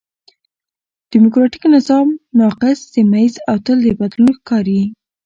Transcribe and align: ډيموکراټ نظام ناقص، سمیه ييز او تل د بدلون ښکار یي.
ډيموکراټ 1.11 1.53
نظام 1.75 2.07
ناقص، 2.39 2.77
سمیه 2.93 3.21
ييز 3.23 3.35
او 3.49 3.57
تل 3.65 3.77
د 3.85 3.87
بدلون 3.99 4.31
ښکار 4.39 4.65
یي. 4.75 4.85